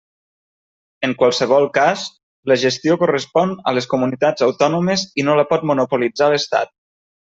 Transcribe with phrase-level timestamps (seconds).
[1.07, 2.07] En qualsevol cas,
[2.53, 6.79] la gestió correspon a les comunitats autònomes i no la pot monopolitzar l'Estat.